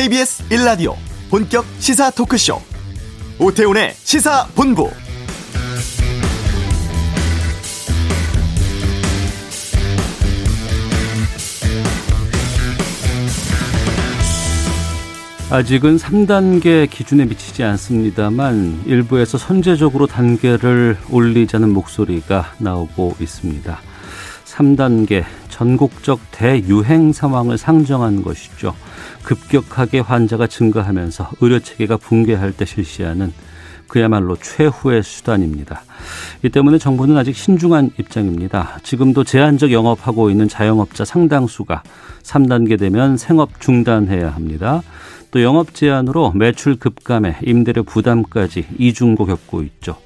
[0.00, 0.94] KBS 1라디오
[1.28, 2.58] 본격 시사 토크쇼
[3.38, 4.88] 오태훈의 시사본부
[15.50, 23.78] 아직은 3단계 기준에 미치지 않습니다만 일부에서 선제적으로 단계를 올리자는 목소리가 나오고 있습니다.
[24.46, 28.74] 3단계 전국적 대유행 상황을 상정한 것이죠.
[29.22, 33.32] 급격하게 환자가 증가하면서 의료 체계가 붕괴할 때 실시하는
[33.90, 35.82] 그야말로 최후의 수단입니다.
[36.44, 38.78] 이 때문에 정부는 아직 신중한 입장입니다.
[38.84, 41.82] 지금도 제한적 영업하고 있는 자영업자 상당수가
[42.22, 44.82] 3단계 되면 생업 중단해야 합니다.
[45.32, 49.96] 또 영업 제한으로 매출 급감에 임대료 부담까지 이중고 겪고 있죠.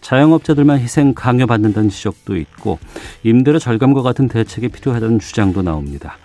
[0.00, 2.78] 자영업자들만 희생 강요받는다는 지적도 있고
[3.22, 6.16] 임대료 절감과 같은 대책이 필요하다는 주장도 나옵니다.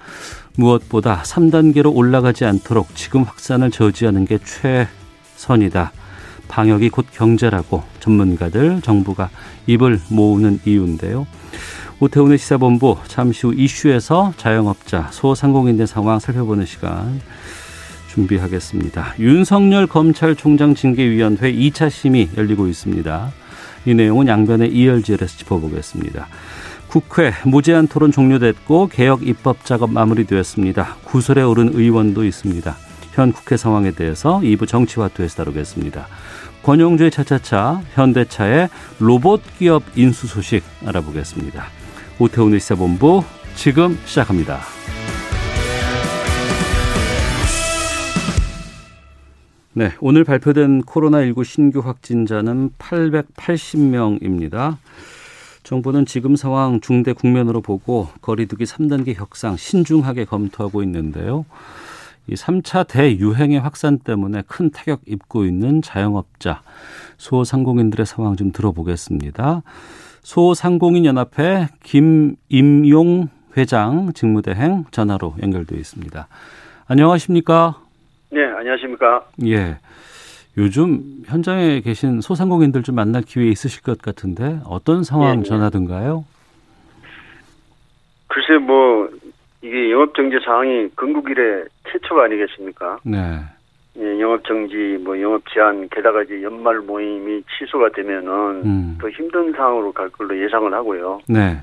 [0.56, 5.92] 무엇보다 3단계로 올라가지 않도록 지금 확산을 저지하는 게 최선이다.
[6.48, 9.30] 방역이 곧 경제라고 전문가들, 정부가
[9.66, 11.26] 입을 모으는 이유인데요.
[12.00, 17.22] 오태훈의 시사본부 잠시 후 이슈에서 자영업자, 소상공인의 상황 살펴보는 시간
[18.10, 19.16] 준비하겠습니다.
[19.20, 23.32] 윤석열 검찰총장 징계위원회 2차 심의 열리고 있습니다.
[23.86, 26.28] 이 내용은 양변의 이열지열에서 짚어보겠습니다.
[26.94, 30.98] 국회 무제한 토론 종료됐고 개혁 입법 작업 마무리되었습니다.
[31.06, 32.76] 구설에 오른 의원도 있습니다.
[33.14, 36.06] 현 국회 상황에 대해서 2부 정치화투에서 다루겠습니다.
[36.62, 41.64] 권용주의 차차차 현대차의 로봇 기업 인수 소식 알아보겠습니다.
[42.20, 43.24] 오태훈의 시사본부
[43.56, 44.60] 지금 시작합니다.
[49.74, 54.78] 네, 오늘 발표된 코로나19 신규 확진자는 880명입니다.
[55.64, 61.46] 정부는 지금 상황 중대 국면으로 보고 거리두기 3단계 혁상 신중하게 검토하고 있는데요.
[62.28, 66.62] 이 3차 대유행의 확산 때문에 큰 타격 입고 있는 자영업자,
[67.18, 69.62] 소상공인들의 상황 좀 들어보겠습니다.
[70.22, 73.28] 소상공인 연합회 김임용
[73.58, 76.28] 회장 직무대행 전화로 연결되어 있습니다.
[76.88, 77.80] 안녕하십니까?
[78.32, 79.26] 네, 안녕하십니까?
[79.46, 79.78] 예.
[80.58, 86.26] 요즘 현장에 계신 소상공인들 좀 만날 기회 있으실 것 같은데 어떤 상황 네, 전하던가요?
[88.28, 89.10] 글쎄 뭐
[89.62, 93.00] 이게 영업 정지 상황이 건국 이래 최초가 아니겠습니까?
[93.04, 93.18] 네.
[93.98, 98.98] 예, 영업 정지, 뭐 영업 제한, 게다가 이제 연말 모임이 취소가 되면은 음.
[99.00, 101.20] 더 힘든 상황으로 갈 걸로 예상을 하고요.
[101.28, 101.58] 네.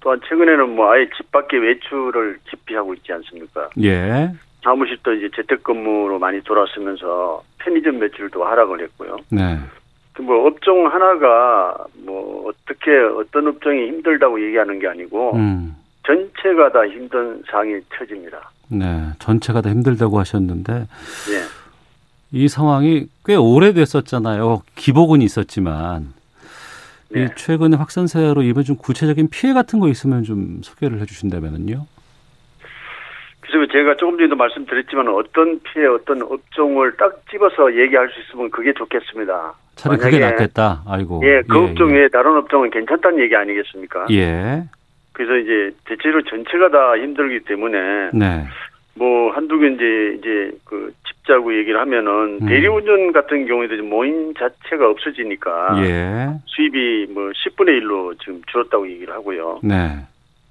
[0.00, 3.70] 또한 최근에는 뭐 아예 집 밖에 외출을 기피하고 있지 않습니까?
[3.82, 4.32] 예.
[4.62, 9.16] 사무실도 이제 재택근무로 많이 돌아서면서 편의점 매출도 하락을 했고요.
[9.30, 9.58] 네.
[10.14, 15.76] 그뭐 업종 하나가 뭐 어떻게 어떤 업종이 힘들다고 얘기하는 게 아니고 음.
[16.04, 18.50] 전체가 다 힘든 상황이 처집니다.
[18.68, 20.86] 네, 전체가 다 힘들다고 하셨는데 네.
[22.32, 24.62] 이 상황이 꽤 오래됐었잖아요.
[24.74, 26.12] 기복은 있었지만
[27.10, 27.24] 네.
[27.24, 31.86] 이 최근에 확산세로 이번 좀 구체적인 피해 같은 거 있으면 좀 소개를 해주신다면요.
[33.48, 38.72] 그래서 제가 조금 전에도 말씀드렸지만 어떤 피해, 어떤 업종을 딱 집어서 얘기할 수 있으면 그게
[38.74, 39.54] 좋겠습니다.
[39.74, 40.82] 차라리 그게 낫겠다.
[40.86, 41.22] 아이고.
[41.24, 42.08] 예, 그 예, 업종 외에 예.
[42.08, 44.06] 다른 업종은 괜찮다는 얘기 아니겠습니까?
[44.10, 44.64] 예.
[45.12, 48.44] 그래서 이제 대체로 전체가 다 힘들기 때문에 네.
[48.94, 52.46] 뭐 한두 개 이제 이제 그 집자고 얘기를 하면은 음.
[52.46, 56.28] 대리운전 같은 경우에도 모임 자체가 없어지니까 예.
[56.46, 59.60] 수입이 뭐 10분의 1로 지금 줄었다고 얘기를 하고요.
[59.62, 59.96] 네.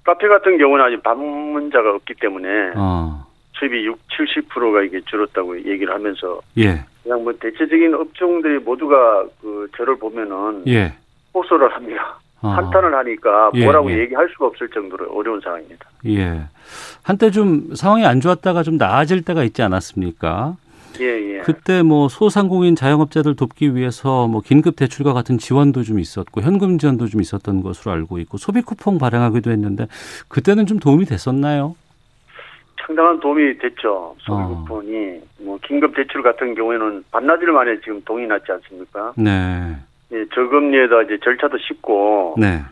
[0.08, 3.26] 카페 같은 경우는 아직 방문자가 없기 때문에 어.
[3.58, 6.82] 수입이 6, 70%가 이게 줄었다고 얘기를 하면서 예.
[7.02, 10.94] 그냥 뭐 대체적인 업종들이 모두가 그 저를 보면은 예.
[11.34, 12.18] 호소를 합니다.
[12.40, 12.48] 어.
[12.48, 13.98] 한탄을 하니까 예, 뭐라고 예.
[13.98, 15.84] 얘기할 수가 없을 정도로 어려운 상황입니다.
[16.06, 16.40] 예.
[17.02, 20.56] 한때 좀 상황이 안 좋았다가 좀 나아질 때가 있지 않았습니까?
[21.00, 21.38] 예, 예.
[21.40, 27.06] 그때 뭐 소상공인 자영업자들 돕기 위해서 뭐 긴급 대출과 같은 지원도 좀 있었고 현금 지원도
[27.06, 29.86] 좀 있었던 것으로 알고 있고 소비 쿠폰 발행하기도 했는데
[30.28, 31.76] 그때는 좀 도움이 됐었나요?
[32.86, 34.16] 상당한 도움이 됐죠.
[34.18, 34.48] 소비 어.
[34.48, 39.12] 쿠폰이 뭐 긴급 대출 같은 경우에는 반나절 만에 지금 동이 났지 않습니까?
[39.16, 39.76] 네.
[40.12, 42.62] 예, 저금리에다 이제 절차도 쉽고 네.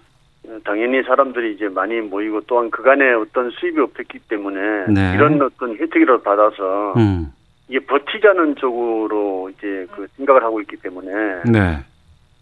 [0.64, 5.14] 당연히 사람들이 이제 많이 모이고 또한 그간에 어떤 수입이 없었기 때문에 네.
[5.14, 7.32] 이런 어떤 혜택이라도 받아서 음.
[7.68, 11.84] 이게 버티자는 쪽으로 이제 그 생각을 하고 있기 때문에 네.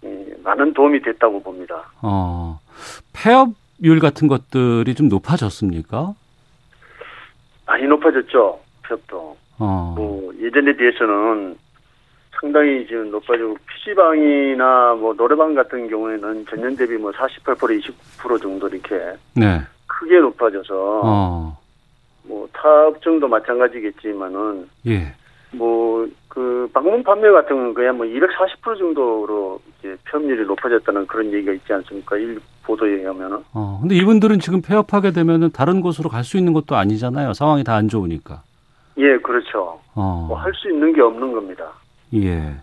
[0.04, 1.90] 예, 많은 도움이 됐다고 봅니다.
[2.02, 2.60] 어.
[3.12, 6.14] 폐업률 같은 것들이 좀 높아졌습니까?
[7.66, 8.60] 많이 높아졌죠.
[8.86, 9.36] 폐업도.
[9.58, 9.94] 어.
[9.96, 11.56] 뭐 예전에 비해서는
[12.38, 18.96] 상당히 지금 높아지고 PC방이나 뭐 노래방 같은 경우에는 전년 대비 뭐 48% 20% 정도 이렇게
[19.34, 19.62] 네.
[19.86, 21.63] 크게 높아져서 어.
[22.24, 25.12] 뭐 타 업종도 마찬가지겠지만은 예.
[25.52, 31.72] 뭐, 그, 방문 판매 같은 건 그냥 뭐240% 정도로 이제 폐업률이 높아졌다는 그런 얘기가 있지
[31.72, 32.16] 않습니까?
[32.16, 33.38] 일 보도에 의하면은.
[33.52, 37.34] 어, 근데 이분들은 지금 폐업하게 되면은 다른 곳으로 갈 수 있는 것도 아니잖아요.
[37.34, 38.42] 상황이 다 안 좋으니까.
[38.98, 39.78] 예, 그렇죠.
[39.94, 40.24] 어.
[40.28, 41.66] 뭐 할 수 있는 게 없는 겁니다.
[42.14, 42.54] 예.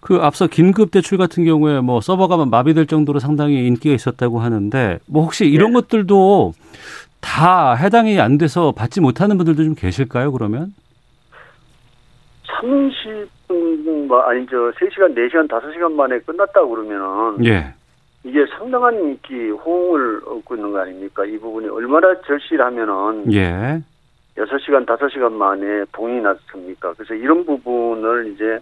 [0.00, 5.22] 그 앞서 긴급 대출 같은 경우에 뭐 서버가 마비될 정도로 상당히 인기가 있었다고 하는데 뭐
[5.24, 5.80] 혹시 이런 네.
[5.80, 6.52] 것들도
[7.26, 10.72] 다 해당이 안 돼서 받지 못하는 분들도 좀 계실까요, 그러면?
[12.46, 17.44] 30분, 뭐, 아니, 저, 3시간, 4시간, 5시간 만에 끝났다고 그러면은.
[17.44, 17.74] 예.
[18.22, 21.24] 이게 상당한 인기, 호응을 얻고 있는 거 아닙니까?
[21.26, 23.32] 이 부분이 얼마나 절실하면은.
[23.32, 23.82] 예.
[24.36, 26.94] 6시간, 5시간 만에 동이 났습니까?
[26.94, 28.58] 그래서 이런 부분을 이제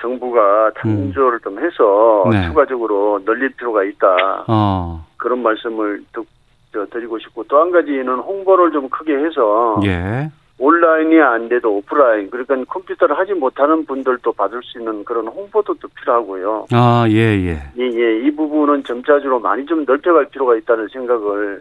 [0.00, 2.46] 정부가 참조를 좀 해서 네.
[2.48, 4.44] 추가적으로 늘릴 필요가 있다.
[4.48, 5.06] 어.
[5.16, 6.26] 그런 말씀을 듣,
[6.74, 10.28] 저, 드리고 싶고 또 한 가지는 홍보를 좀 크게 해서 예.
[10.58, 15.88] 온라인이 안 돼도 오프라인 그러니까 컴퓨터를 하지 못하는 분들도 받을 수 있는 그런 홍보도 또
[15.88, 16.66] 필요하고요.
[16.72, 17.62] 아, 예, 예.
[17.78, 18.26] 예, 예.
[18.26, 21.60] 이 부분은 점차적으로 많이 좀 넓혀갈 필요가 있다는 생각을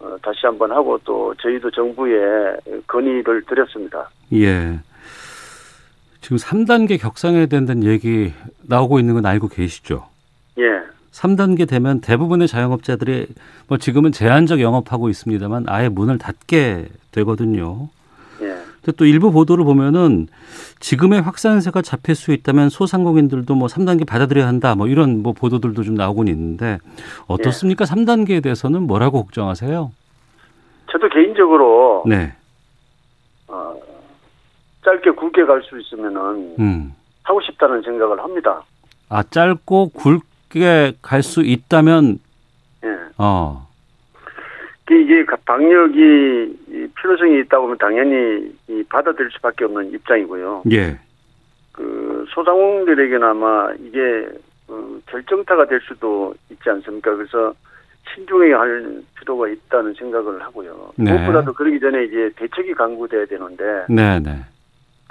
[0.00, 2.56] 어, 다시 한번 하고 또 저희도 정부에
[2.86, 4.08] 건의를 드렸습니다.
[4.32, 4.78] 예.
[6.20, 8.32] 지금 3단계 격상해야 된다는 얘기
[8.66, 10.06] 나오고 있는 건 알고 계시죠?
[10.58, 10.93] 예.
[11.14, 13.28] 3단계 되면 대부분의 자영업자들이
[13.68, 17.88] 뭐 지금은 제한적 영업하고 있습니다만 아예 문을 닫게 되거든요.
[18.42, 18.56] 예.
[18.96, 20.26] 또 일부 보도를 보면은
[20.80, 25.94] 지금의 확산세가 잡힐 수 있다면 소상공인들도 뭐 3단계 받아들여야 한다 뭐 이런 뭐 보도들도 좀
[25.94, 26.78] 나오곤 있는데
[27.28, 27.84] 어떻습니까?
[27.84, 29.92] 3단계에 대해서는 뭐라고 걱정하세요?
[30.90, 32.34] 저도 개인적으로 네.
[33.46, 33.74] 어,
[34.84, 36.94] 짧게 굵게 갈 수 있으면은 음.
[37.22, 38.62] 하고 싶다는 생각을 합니다.
[39.08, 42.18] 아, 짧고 굵 게 갈 수 있다면
[42.84, 42.88] 예.
[43.18, 43.66] 어.
[44.86, 45.98] 그 이게 방역이
[46.68, 50.62] 이 필요성이 있다 보면 당연히 이 받아들일 수밖에 없는 입장이고요.
[50.72, 50.98] 예.
[51.72, 54.28] 그 소상공인들에게는 아마 이게
[54.68, 57.14] 어, 결정타가 될 수도 있지 않습니까?
[57.16, 57.54] 그래서
[58.14, 60.92] 신중해야 할 필요가 있다는 생각을 하고요.
[60.96, 61.12] 네.
[61.12, 64.36] 무엇보다도 그러기 전에 이제 대책이 강구돼야 되는데 네, 네.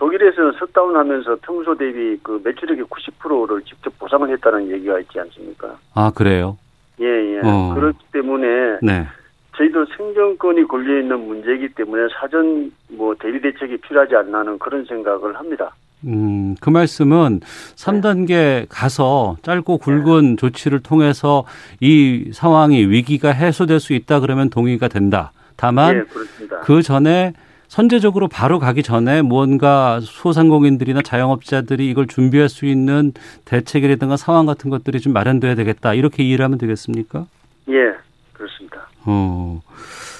[0.04, 5.78] 독일에서는 셧다운하면서 평소 대비 그 매출액의 90%를 직접 보상을 했다는 얘기가 있지 않습니까?
[5.94, 6.58] 아, 그래요.
[7.00, 7.40] 예, 예.
[7.42, 7.74] 어.
[7.74, 9.08] 그렇기 때문에 네.
[9.56, 15.74] 저희도 생존권이 걸려 있는 문제이기 때문에 사전 뭐 대비 대책이 필요하지 않나는 그런 생각을 합니다.
[16.06, 21.46] 음, 그 말씀은 3단계 가서 짧고 굵은 조치를 통해서
[21.80, 25.32] 이 상황이 위기가 해소될 수 있다 그러면 동의가 된다.
[25.56, 26.60] 다만 예, 그렇습니다.
[26.60, 27.32] 그 전에
[27.74, 33.14] 선제적으로 바로 가기 전에 무언가 소상공인들이나 자영업자들이 이걸 준비할 수 있는
[33.46, 35.96] 대책이라든가 상황 같은 것들이 좀 마련돼야 되겠다.
[35.96, 37.26] 이렇게 이해를 하면 되겠습니까?
[37.70, 37.96] 예,
[38.32, 38.88] 그렇습니다.
[39.06, 39.60] 어,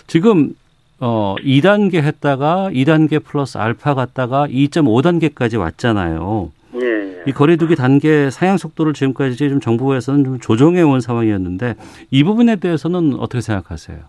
[0.08, 0.56] 지금
[1.00, 6.52] 어 2단계 했다가 2단계 플러스 알파 갔다가 2.5단계까지 왔잖아요.
[6.82, 7.24] 예, 예.
[7.28, 11.76] 이 거리두기 단계 상향 속도를 지금까지 좀 정부에서는 좀 조정해 온 상황이었는데
[12.10, 14.00] 이 부분에 대해서는 어떻게 생각하세요?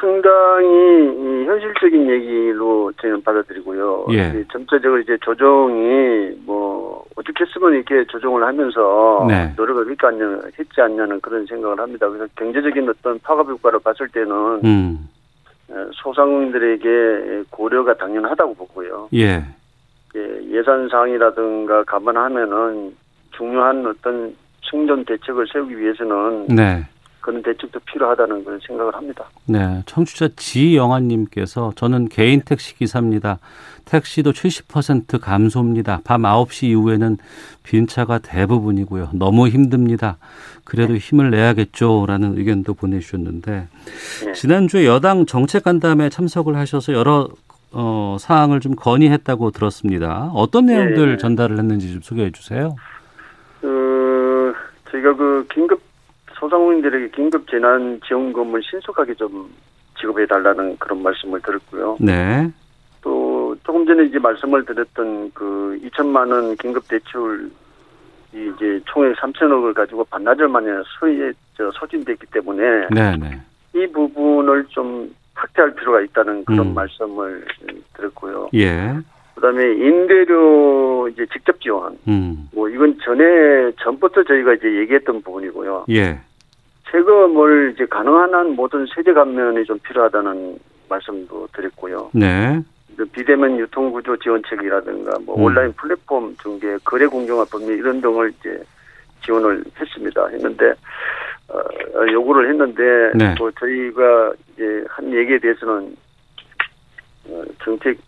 [0.00, 4.06] 상당히 이 현실적인 얘기로 저는 받아들이고요.
[4.10, 4.40] 예.
[4.40, 9.52] 이 점차적으로 이제 조정이 뭐 어떻게 했으면 이렇게 조정을 하면서 네.
[9.56, 12.08] 노력을 했지 않냐, 했지 않냐는 그런 생각을 합니다.
[12.08, 15.08] 그래서 경제적인 어떤 파급 효과를 봤을 때는 음,
[15.70, 19.08] 어, 소상공인들에게 고려가 당연하다고 보고요.
[19.14, 19.42] 예,
[20.14, 22.94] 예, 예산 사항이라든가 감안하면은
[23.32, 24.34] 중요한 어떤
[24.70, 26.84] 생존 대책을 세우기 위해서는 네.
[27.26, 29.24] 그런 대책도 필요하다는 그런 생각을 합니다.
[29.46, 33.38] 네, 청취자 지영아님께서 저는 개인 택시 기사입니다.
[33.84, 36.02] 택시도 70% 감소입니다.
[36.04, 37.18] 밤 9시 이후에는
[37.64, 39.10] 빈차가 대부분이고요.
[39.14, 40.18] 너무 힘듭니다.
[40.64, 43.68] 그래도 힘을 내야겠죠라는 의견도 보내주셨는데
[44.24, 44.32] 네.
[44.32, 47.28] 지난주에 여당 정책 간담회 참석을 하셔서 여러
[47.72, 50.30] 어, 사항을 좀 건의했다고 들었습니다.
[50.32, 51.16] 어떤 내용들 네.
[51.16, 52.76] 전달을 했는지 좀 소개해 주세요.
[53.60, 54.54] 그
[54.90, 55.85] 저희가 그 긴급
[56.38, 59.50] 소상공인들에게 긴급 재난 지원금을 신속하게 좀
[59.98, 61.96] 지급해 달라는 그런 말씀을 드렸고요.
[62.00, 62.50] 네,
[63.02, 67.50] 또 조금 전에 이제 말씀을 드렸던 그 2천만 원 긴급 대출
[68.34, 70.66] 이 이제 총액 3천억을 가지고 반나절 만에
[70.98, 73.40] 소에 저 소진됐기 때문에 네, 네.
[73.74, 76.74] 이 부분을 좀 확대할 필요가 있다는 그런 음.
[76.74, 77.46] 말씀을
[77.94, 78.50] 드렸고요.
[78.54, 78.94] 예,
[79.36, 85.84] 그다음에 임대료 이제 직접 지원 음, 뭐 이건 전에 전부터 저희가 이제 얘기했던 부분이고요.
[85.90, 86.18] 예,
[86.90, 92.10] 세금을 이제 가능한 한 모든 세제 감면이 좀 필요하다는 말씀도 드렸고요.
[92.14, 92.60] 네,
[92.96, 95.44] 그 비대면 유통구조 지원책이라든가 뭐 음.
[95.44, 98.58] 온라인 플랫폼 중개, 거래 공정화 법률 이런 등을 이제
[99.22, 100.28] 지원을 했습니다.
[100.28, 100.72] 했는데
[101.48, 103.34] 어, 어, 요구를 했는데 네.
[103.36, 105.94] 또 저희가 이제 한 얘기에 대해서는
[107.28, 107.98] 어, 정책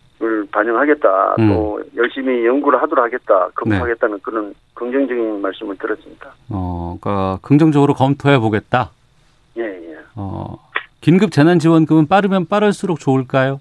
[0.51, 1.35] 반영하겠다.
[1.39, 1.49] 음.
[1.49, 3.45] 또 열심히 연구를 하도록 하겠다.
[3.45, 3.51] 네.
[3.55, 6.31] 검토하겠다는 그런 긍정적인 말씀을 들었습니다.
[6.49, 8.91] 어, 그러니까 긍정적으로 검토해 보겠다.
[9.57, 9.97] 예, 예.
[10.15, 10.57] 어,
[11.01, 13.59] 긴급 재난 지원금은 빠르면 빠를수록 좋을까요?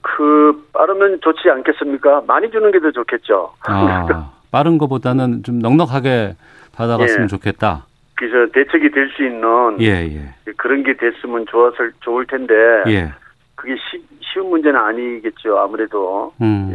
[0.00, 2.22] 그 빠르면 좋지 않겠습니까?
[2.26, 3.52] 많이 주는 게 더 좋겠죠.
[3.66, 6.34] 아, 빠른 것보다는 좀 넉넉하게
[6.72, 7.26] 받아갔으면 예.
[7.28, 7.84] 좋겠다.
[8.14, 10.06] 그래서 대책이 될 수 있는 예,
[10.46, 10.52] 예.
[10.56, 12.54] 그런 게 됐으면 좋았을 좋을 텐데
[12.88, 13.12] 예.
[13.58, 15.58] 그게 쉬, 쉬운 문제는 아니겠죠.
[15.58, 16.70] 아무래도 음.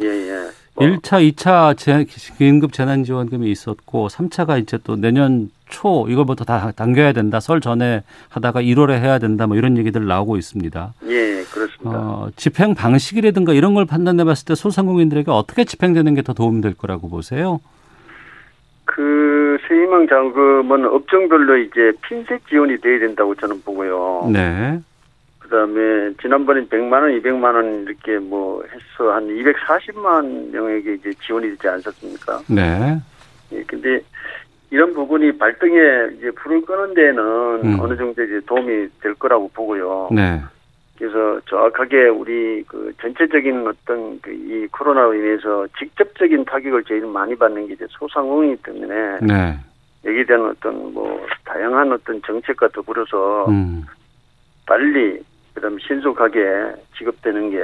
[0.00, 0.50] 예, 예.
[0.74, 2.06] 뭐, 1차, 2차 재,
[2.38, 7.40] 긴급 재난지원금이 있었고 3차가 이제 또 내년 초 이걸부터 다 당겨야 된다.
[7.40, 9.46] 설 전에 하다가 1월에 해야 된다.
[9.48, 10.94] 뭐 이런 얘기들 나오고 있습니다.
[11.08, 11.98] 예, 그렇습니다.
[11.98, 17.08] 어, 집행 방식이라든가 이런 걸 판단해 봤을 때 소상공인들에게 어떻게 집행되는 게 더 도움될 거라고
[17.10, 17.60] 보세요?
[18.84, 24.30] 그 세희망 자금은 업종별로 이제 핀셋 지원이 돼야 된다고 저는 보고요.
[24.32, 24.78] 네.
[25.52, 31.68] 그다음에 지난번에 100만 원, 200만 원 이렇게 뭐 해서 한 240만 명에게 이제 지원이 되지
[31.68, 32.40] 않았습니까?
[32.48, 32.98] 네.
[33.52, 34.00] 예, 근데
[34.70, 37.20] 이런 부분이 발등에 이제 불을 끄는 데는
[37.64, 37.80] 음.
[37.80, 40.08] 어느 정도 이제 도움이 될 거라고 보고요.
[40.10, 40.40] 네.
[40.96, 47.66] 그래서 정확하게 우리 그 전체적인 어떤 그 이 코로나로 인해서 직접적인 타격을 제일 많이 받는
[47.66, 49.58] 게 이제 소상공인이기 때문에 네.
[50.04, 53.84] 여기에 대한 어떤 뭐 다양한 어떤 정책과 더불어서 음.
[54.66, 55.22] 빨리
[55.54, 56.40] 그다음 신속하게
[56.96, 57.58] 지급되는 게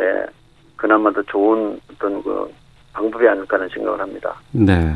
[0.76, 2.52] 그나마 더 좋은 어떤 그
[2.92, 4.34] 방법이 아닐까 하는 생각을 합니다.
[4.52, 4.94] 네.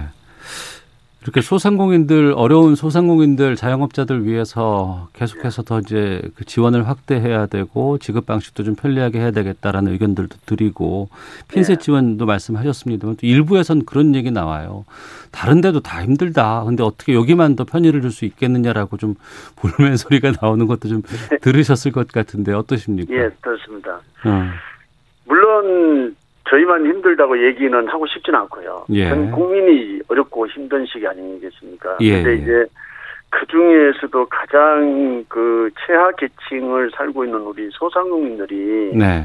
[1.23, 8.65] 이렇게 소상공인들 어려운 소상공인들 자영업자들 위해서 계속해서 더 이제 그 지원을 확대해야 되고 지급 방식도
[8.65, 11.09] 좀 편리하게 해야 되겠다라는 의견들도 드리고
[11.49, 11.85] 핀셋 네.
[11.85, 14.85] 지원도 말씀하셨습니다만 또 일부에선 그런 얘기 나와요.
[15.31, 16.65] 다른 데도 다 힘들다.
[16.65, 19.15] 근데 어떻게 여기만 더 편의를 줄 수 있겠느냐라고 좀
[19.57, 21.03] 볼멘 소리가 나오는 것도 좀
[21.41, 23.15] 들으셨을 것 같은데 어떠십니까?
[23.15, 23.95] 예, 그렇습니다.
[24.27, 24.51] 어.
[25.25, 26.15] 물론
[26.49, 28.85] 저희만 힘들다고 얘기는 하고 싶지는 않고요.
[28.91, 29.09] 예.
[29.09, 31.99] 전 국민이 어렵고 힘든 시기 아니겠습니까?
[32.01, 32.35] 예, 근데 예.
[32.35, 32.67] 이제
[33.31, 39.25] 그 중에서도 가장 그 최하 계층을 살고 있는 우리 소상공인들이 네.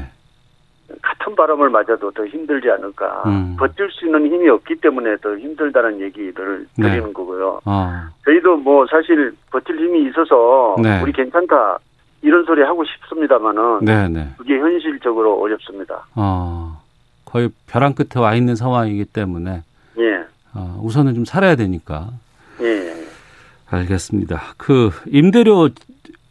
[1.02, 3.24] 같은 바람을 맞아도 더 힘들지 않을까.
[3.26, 3.56] 음.
[3.58, 6.88] 버틸 수 있는 힘이 없기 때문에 더 힘들다는 얘기를 네.
[6.88, 7.60] 드리는 거고요.
[7.66, 7.92] 어.
[8.24, 11.02] 저희도 뭐 사실 버틸 힘이 있어서 네.
[11.02, 11.78] 우리 괜찮다
[12.22, 14.28] 이런 소리 하고 싶습니다만은 네, 네.
[14.38, 16.06] 그게 현실적으로 어렵습니다.
[16.16, 16.80] 어.
[17.28, 19.62] 거의 벼랑 끝에 와 있는 상황이기 때문에
[19.98, 22.08] 예, 어, 우선은 좀 살아야 되니까.
[22.62, 23.06] 예,
[23.68, 24.54] 알겠습니다.
[24.56, 25.68] 그 임대료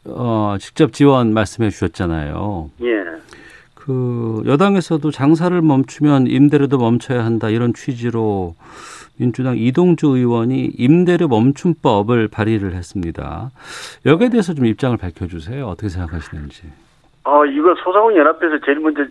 [0.06, 2.72] 어, 직접 지원 말씀해 주셨잖아요.
[2.82, 2.88] 예.
[3.76, 8.56] 그 여당에서도 장사를 멈추면 임대료도 멈춰야 한다 이런 취지로
[9.18, 13.52] 민주당 이동주 의원이 임대료 멈춤법을 발의를 했습니다.
[14.06, 15.68] 여기에 대해서 좀 입장을 밝혀주세요.
[15.68, 16.64] 어떻게 생각하시는지.
[17.24, 19.06] 어, 이거 소상공인 연합회에서 제일 먼저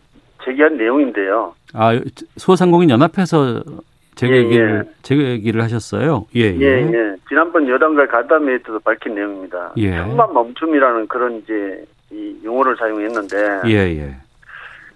[0.47, 1.55] 제기한 내용인데요.
[1.75, 1.99] 아
[2.37, 3.62] 소상공인 연합회에서
[4.15, 4.83] 제 예, 예.
[5.03, 6.26] 제 얘기를 하셨어요.
[6.35, 7.17] 예, 예, 예.
[7.29, 9.73] 지난번 여당과 간담회에 때도 밝힌 내용입니다.
[9.76, 9.97] 예.
[9.99, 14.17] 천만 멈춤이라는 그런 이제 이 용어를 사용했는데 예, 예.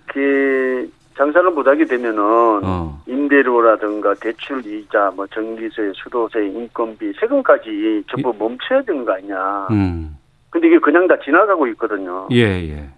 [0.07, 2.21] 그 장사를 못하게 되면은
[2.65, 3.03] 어.
[3.07, 9.69] 임대료라든가 대출 이자, 뭐 전기세, 수도세, 인건비, 세금까지 전부 멈춰야 되는 거 아니냐.
[9.71, 10.17] 음.
[10.49, 12.27] 근데 이게 그냥 다 지나가고 있거든요.
[12.33, 12.89] 예, 예.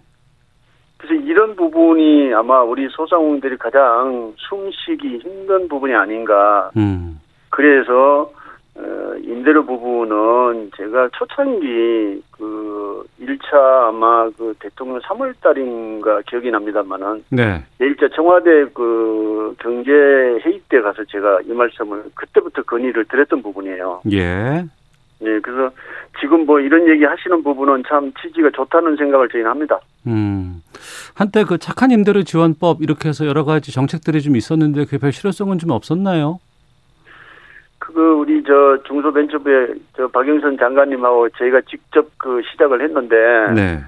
[1.03, 6.71] 그래서 이런 부분이 아마 우리 소상공인들이 가장 숨쉬기 힘든 부분이 아닌가.
[6.77, 7.19] 음.
[7.49, 8.31] 그래서
[8.75, 17.63] 어, 임대료 부분은 제가 초창기 그 1차 아마 그 대통령 3월 달인가 기억이 납니다만은 네.
[17.79, 24.01] 제1차 청와대 그 경제 회의 때 가서 제가 이 말씀을 그때부터 건의를 드렸던 부분이에요.
[24.11, 24.65] 예.
[25.23, 25.71] 네, 그래서
[26.19, 29.79] 지금 뭐 이런 얘기 하시는 부분은 참 취지가 좋다는 생각을 저희는 합니다.
[30.07, 30.61] 음.
[31.15, 35.59] 한때 그 착한 임대료 지원법 이렇게 해서 여러 가지 정책들이 좀 있었는데 그게 별 실효성은
[35.59, 36.39] 좀 없었나요?
[37.79, 43.15] 그거 우리 저 중소벤처부의 저 박영선 장관님하고 저희가 직접 그 시작을 했는데
[43.53, 43.79] 네.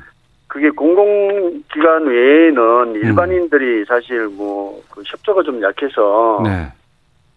[0.48, 4.66] 그게 공공기관 외에는 일반인들이 사실 뭐
[4.96, 6.72] 그 협조가 좀 약해서 네.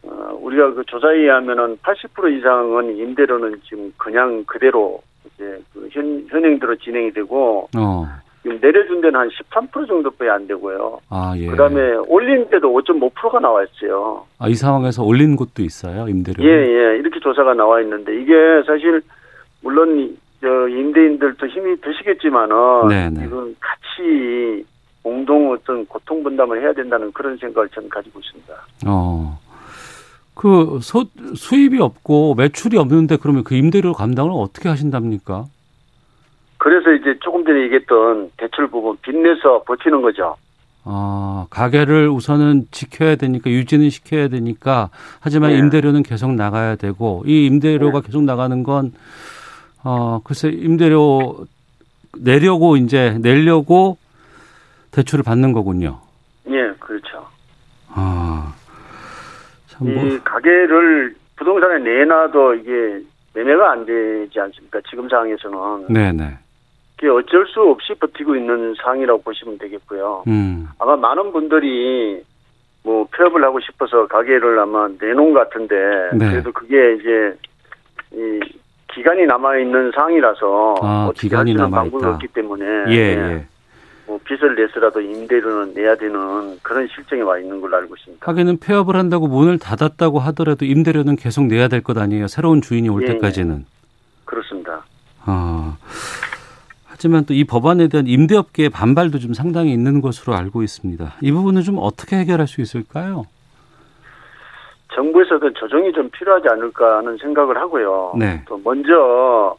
[0.05, 5.01] 어, 우리가 그 조사에 의하면은 80% 이상은 임대료는 지금 그냥 그대로
[5.35, 8.07] 이제 그 현, 현행대로 진행이 되고 어.
[8.43, 11.01] 지금 내려준 데는 한 13% 정도밖에 안 되고요.
[11.11, 11.47] 아, 예.
[11.49, 14.25] 그다음에 올린 때도 5.5%가 나와 있어요.
[14.39, 16.45] 아, 이 상황에서 올린 곳도 있어요, 임대료.
[16.45, 16.97] 예, 예.
[16.99, 18.33] 이렇게 조사가 나와 있는데 이게
[18.67, 19.03] 사실
[19.63, 22.55] 물론 이- 저 임대인들도 힘이 드시겠지만은
[22.89, 23.25] 네, 네.
[23.27, 24.65] 이건 같이
[25.03, 28.55] 공동 어떤 고통 분담을 해야 된다는 그런 생각을 저는 가지고 있습니다.
[28.87, 29.37] 어.
[30.39, 31.05] 그 소,
[31.35, 35.47] 수입이 없고 매출이 없는데 그러면 그 임대료 감당을 어떻게 하신답니까?
[36.59, 40.37] 그래서 이제 조금 전에 얘기했던 대출 부분 빚내서 버티는 거죠.
[40.85, 45.59] 어, 가게를 우선은 지켜야 되니까 유지는 시켜야 되니까 하지만 네.
[45.59, 48.07] 임대료는 계속 나가야 되고 이 임대료가 네.
[48.07, 48.93] 계속 나가는 건
[49.83, 51.47] 어, 글쎄 임대료
[52.17, 53.99] 내려고 이제 내려고
[54.93, 55.99] 대출을 받는 거군요.
[56.49, 57.27] 예, 그렇죠.
[57.89, 58.55] 아.
[59.79, 63.01] 참 뭐, 이 가게를 부동산에 내놔도 이게
[63.35, 64.81] 매매가 안 되지 않습니까?
[64.91, 66.37] 지금 상황에서는 네, 네.
[66.97, 70.25] 그게 어쩔 수 없이 버티고 있는 상황이라고 보시면 되겠고요.
[70.27, 70.69] 음.
[70.79, 72.23] 아마 많은 분들이
[72.83, 75.77] 뭐 폐업을 하고 싶어서 가게를 아마 내놓은 것 같은데
[76.15, 76.31] 네.
[76.31, 77.37] 그래도 그게 이제
[78.13, 78.41] 이
[78.93, 81.91] 기간이 남아 있는 상황이라서 아, 어떻게 기간이 할 수는 남아 있다.
[81.91, 83.47] 방법이 없기 때문에 예, 예.
[84.09, 88.27] 뭐 빚을 내서라도 임대료는 내야 되는 그런 실정에 와 있는 걸로 알고 있습니다.
[88.27, 92.27] 하기는 폐업을 한다고 문을 닫았다고 하더라도 임대료는 계속 내야 될 것 아니에요.
[92.27, 93.67] 새로운 주인이 올 예, 때까지는.
[94.25, 94.83] 그렇습니다.
[95.27, 95.77] 아.
[96.87, 101.15] 하지만 또 이 법안에 대한 임대업계의 반발도 좀 상당히 있는 것으로 알고 있습니다.
[101.21, 103.25] 이 부분은 좀 어떻게 해결할 수 있을까요?
[104.95, 108.15] 정부에서도 조정이 좀 필요하지 않을까 하는 생각을 하고요.
[108.19, 108.43] 네.
[108.49, 109.55] 또 먼저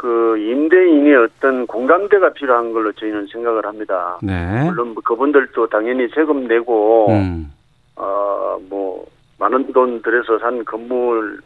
[0.00, 4.18] 그 임대인의 어떤 공감대가 필요한 걸로 저희는 생각을 합니다.
[4.22, 4.64] 네.
[4.64, 7.52] 물론 뭐 그분들도 당연히 세금 내고 음.
[7.96, 9.04] 어뭐
[9.38, 11.40] 많은 돈 들여서 산 건물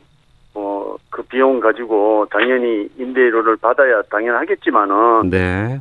[0.52, 5.80] 뭐그 비용 가지고 당연히 임대료를 받아야 당연하겠지만은 네.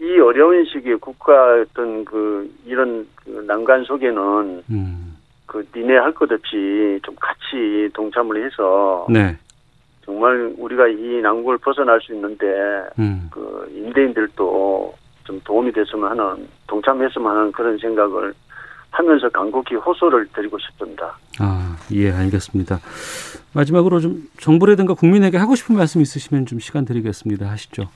[0.00, 5.16] 이 어려운 시기에 국가 어떤 그 이런 그 난관 속에는 음.
[5.46, 9.36] 그 니네 할 것 없이 좀 같이 동참을 해서 네.
[10.12, 12.46] 정말 우리가 이 난국을 벗어날 수 있는데
[12.98, 13.28] 음.
[13.30, 18.32] 그 임대인들도 좀 도움이 됐으면 하는 동참했으면 하는 그런 생각을
[18.90, 21.14] 하면서 간곡히 호소를 드리고 싶습니다.
[21.38, 22.80] 아, 예, 알겠습니다.
[23.52, 27.46] 마지막으로 좀 정부라든가 국민에게 하고 싶은 말씀 있으시면 좀 시간 드리겠습니다.
[27.50, 27.90] 하시죠.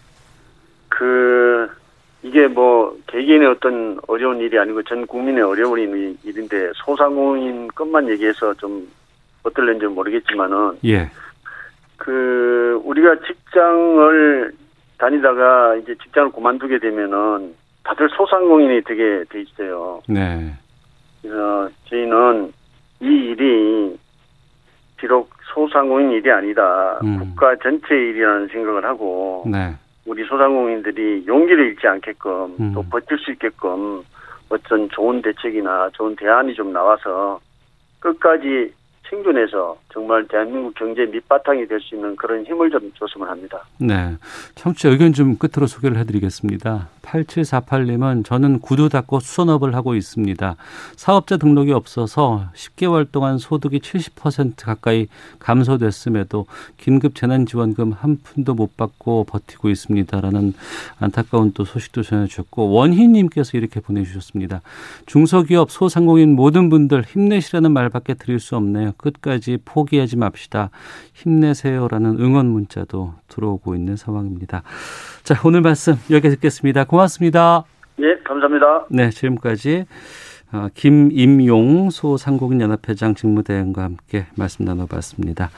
[0.91, 1.67] 그
[2.23, 8.53] 이게 뭐 개개인의 어떤 어려운 일이 아니고 전 국민의 어려운 일- 일인데 소상공인 것만 얘기해서
[8.55, 8.87] 좀
[9.45, 11.11] 어떨는지 모르겠지만은 예.
[12.03, 14.53] 그 우리가 직장을
[14.99, 20.03] 다니다가 이제 직장을 그만두게 되면은 다들 소상공인이 되게 돼 있어요.
[20.09, 20.53] 네.
[21.21, 22.53] 그래서 저희는
[23.01, 23.97] 이 일이
[24.97, 26.99] 비록 소상공인 일이 아니다.
[27.05, 27.21] 음.
[27.21, 29.73] 국가 전체의 일이라는 생각을 하고 네.
[30.05, 32.73] 우리 소상공인들이 용기를 잃지 않게끔 음.
[32.75, 34.03] 또 버틸 수 있게끔
[34.49, 37.41] 어떤 좋은 대책이나 좋은 대안이 좀 나와서
[38.01, 38.75] 끝까지
[39.13, 43.63] 생존해서 정말 대한민국 경제 밑바탕이 될 수 있는 그런 힘을 좀 줬으면 합니다.
[43.79, 44.17] 네.
[44.55, 46.89] 청취자 의견 좀 끝으로 소개를 해드리겠습니다.
[47.03, 50.57] 8748님은 저는 구두 닦고 수선업을 하고 있습니다.
[50.97, 55.09] 사업자 등록이 없어서 10개월 동안 소득이 70% 가까이
[55.41, 56.47] 감소됐음에도
[56.79, 60.55] 긴급 재난지원금 한 푼도 못 받고 버티고 있습니다라는
[61.01, 64.63] 안타까운 또 소식도 전해주셨고 원희님께서 이렇게 보내주셨습니다.
[65.07, 68.93] 중소기업 소상공인 모든 분들 힘내시라는 말밖에 드릴 수 없네요.
[69.03, 70.71] 끝까지 포기하지 맙시다.
[71.13, 74.63] 힘내세요라는 응원 문자도 들어오고 있는 상황입니다.
[75.23, 76.85] 자, 오늘 말씀 여기 듣겠습니다.
[76.85, 77.65] 고맙습니다.
[77.99, 78.87] 예, 감사합니다.
[78.91, 79.85] 네, 지금까지
[80.53, 85.51] 어, 김임용 소상공인 연합회장 직무대행과 함께 말씀 나눠봤습니다.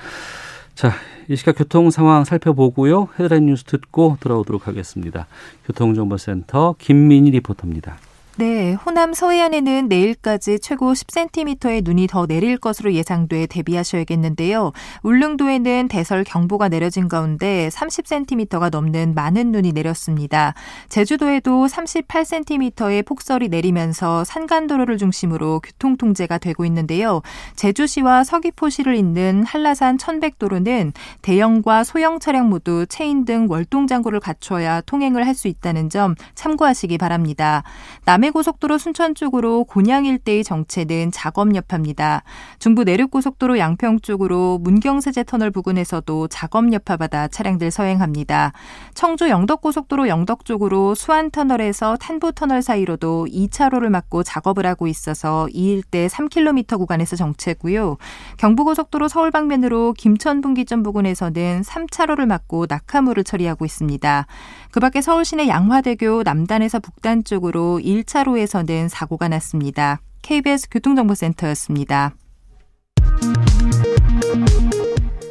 [0.74, 0.90] 자,
[1.28, 3.08] 이 시각 교통 상황 살펴보고요.
[3.18, 5.26] 헤드라인 뉴스 듣고 돌아오도록 하겠습니다.
[5.66, 7.96] 교통정보센터 김민희 리포터입니다.
[8.36, 14.72] 네, 호남 서해안에는 내일까지 최고 10cm의 눈이 더 내릴 것으로 예상돼 대비하셔야겠는데요.
[15.04, 20.54] 울릉도에는 대설 경보가 내려진 가운데 30cm가 넘는 많은 눈이 내렸습니다.
[20.88, 27.22] 제주도에도 38cm의 폭설이 내리면서 산간도로를 중심으로 교통 통제가 되고 있는데요.
[27.54, 30.92] 제주시와 서귀포시를 잇는 한라산 천백도로는
[31.22, 36.96] 대형과 소형 차량 모두 체인 등 월동 장구를 갖춰야 통행을 할 수 있다는 점 참고하시기
[36.96, 37.64] 바랍니다.
[38.04, 42.22] 남해고속도로 순천 쪽으로 곤양 일대의 정체는 작업 여파입니다.
[42.58, 48.52] 중부 내륙고속도로 양평 쪽으로 문경새재 터널 부근에서도 작업 여파받아 차량들 서행합니다.
[48.94, 55.74] 청주 영덕고속도로 영덕 쪽으로 수한 터널에서 탄부 터널 사이로도 2차로를 막고 작업을 하고 있어서 이
[55.74, 57.98] 일대 3km 구간에서 정체고요.
[58.38, 64.26] 경부고속도로 서울 방면으로 김천 분기점 부근에서는 3차로를 막고 낙하물을 처리하고 있습니다.
[64.74, 70.00] 그 밖에 서울 시내 양화대교 남단에서 북단 쪽으로 1차로에서는 사고가 났습니다.
[70.22, 72.16] KBS 교통정보센터였습니다.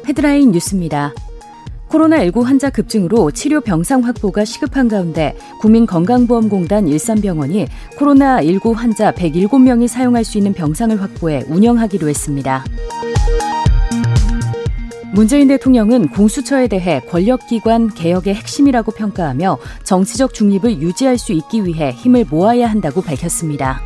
[0.08, 1.12] 헤드라인 뉴스입니다.
[1.90, 7.66] 코로나19 환자 급증으로 치료 병상 확보가 시급한 가운데 국민건강보험공단 일산병원이
[7.98, 12.64] 코로나19 환자 107명이 사용할 수 있는 병상을 확보해 운영하기로 했습니다.
[15.14, 22.26] 문재인 대통령은 공수처에 대해 권력기관 개혁의 핵심이라고 평가하며 정치적 중립을 유지할 수 있기 위해 힘을
[22.28, 23.80] 모아야 한다고 밝혔습니다.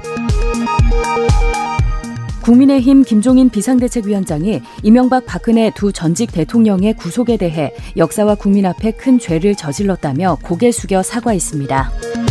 [2.41, 9.55] 국민의힘 김종인 비상대책위원장이 이명박 박근혜 두 전직 대통령의 구속에 대해 역사와 국민 앞에 큰 죄를
[9.55, 12.28] 저질렀다며 고개 숙여 사과했습니다.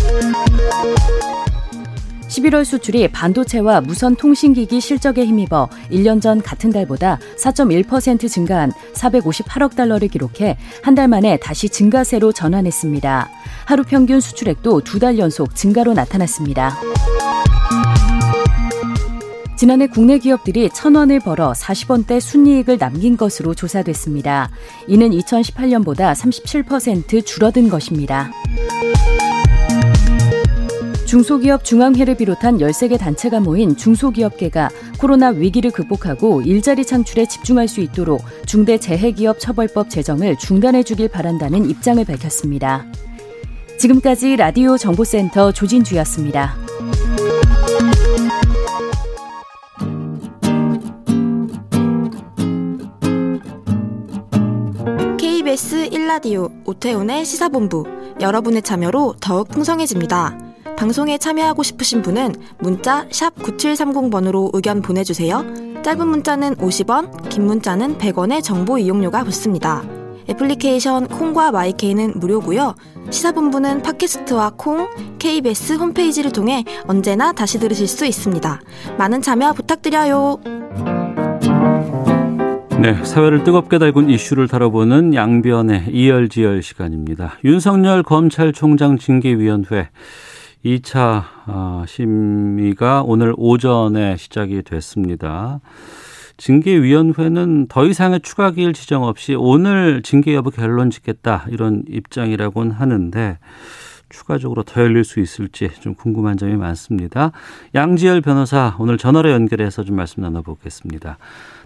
[2.37, 10.07] 11월 수출이 반도체와 무선 통신기기 실적에 힘입어 1년 전 같은 달보다 4.1% 증가한 458억 달러를
[10.07, 13.29] 기록해 한 달 만에 다시 증가세로 전환했습니다.
[13.65, 16.75] 하루 평균 수출액도 두 달 연속 증가로 나타났습니다.
[19.55, 24.49] 지난해 국내 기업들이 천 원을 벌어 40원대 순이익을 남긴 것으로 조사됐습니다.
[24.87, 28.31] 이는 2018년보다 37% 줄어든 것입니다.
[31.07, 38.21] 중소기업 중앙회를 비롯한 13개 단체가 모인 중소기업계가 코로나 위기를 극복하고 일자리 창출에 집중할 수 있도록
[38.45, 42.85] 중대재해기업 처벌법 제정을 중단해 주길 바란다는 입장을 밝혔습니다.
[43.79, 46.57] 지금까지 라디오 정보센터 조진주였습니다.
[55.17, 57.85] KBS 1라디오 오태훈의 시사본부
[58.19, 60.46] 여러분의 참여로 더욱 풍성해집니다.
[60.77, 65.43] 방송에 참여하고 싶으신 분은 문자 9730번으로 의견 보내주세요.
[65.83, 69.83] 짧은 문자는 50원, 긴 문자는 100원의 정보 이용료가 붙습니다.
[70.29, 72.75] 애플리케이션 콩과 마이케이는 무료고요.
[73.09, 74.87] 시사본부는 팟캐스트와 콩,
[75.17, 78.61] KBS 홈페이지를 통해 언제나 다시 들으실 수 있습니다.
[78.97, 80.39] 많은 참여 부탁드려요.
[82.79, 87.39] 네, 사회를 뜨겁게 달군 이슈를 다뤄보는 양변의 이열지열 시간입니다.
[87.43, 89.89] 윤석열 검찰총장 징계위원회
[90.65, 95.59] 2차 어, 심의가 오늘 오전에 시작이 됐습니다.
[96.37, 103.39] 징계위원회는 더 이상의 추가 기일 지정 없이 오늘 징계 여부 결론 짓겠다 이런 입장이라고는 하는데
[104.09, 107.31] 추가적으로 더 열릴 수 있을지 좀 궁금한 점이 많습니다.
[107.75, 111.17] 양지열 변호사 오늘 전화로 연결해서 좀 말씀 나눠보겠습니다.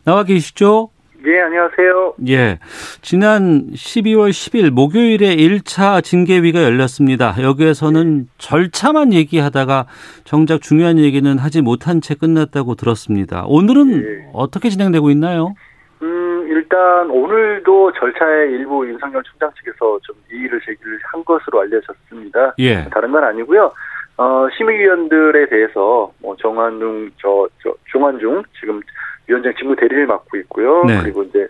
[0.06, 0.90] 나와 계시죠?
[1.24, 2.16] 예, 안녕하세요.
[2.30, 2.58] 예.
[3.02, 7.36] 지난 12월 10일 목요일에 1차 징계위가 열렸습니다.
[7.40, 9.86] 여기에서는 절차만 얘기하다가
[10.24, 13.44] 정작 중요한 얘기는 하지 못한 채 끝났다고 들었습니다.
[13.46, 14.30] 오늘은 예.
[14.34, 15.54] 어떻게 진행되고 있나요?
[16.02, 22.56] 음, 일단 오늘도 절차의 일부 윤석열 총장 측에서 좀 이의를 제기를 한 것으로 알려졌습니다.
[22.58, 22.90] 예.
[22.90, 23.72] 다른 건 아니고요.
[24.18, 28.82] 어, 심의위원들에 대해서 뭐 정한중 저, 저 정한중 지금
[29.28, 30.84] 위원장 직무 대리를 맡고 있고요.
[30.86, 31.00] 네.
[31.02, 31.48] 그리고 이제